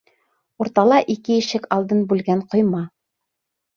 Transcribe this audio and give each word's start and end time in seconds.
Уртала 0.63 0.97
ике 1.15 1.37
ишек 1.41 1.69
алдын 1.77 2.03
бүлгән 2.15 2.43
ҡойма. 2.55 2.81